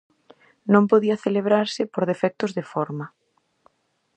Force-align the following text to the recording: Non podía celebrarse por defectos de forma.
Non 0.73 0.83
podía 0.91 1.21
celebrarse 1.25 1.81
por 1.93 2.03
defectos 2.11 2.51
de 2.57 2.63
forma. 2.71 3.05